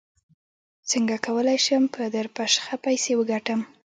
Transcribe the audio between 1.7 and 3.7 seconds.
په درپشخه پیسې وګټم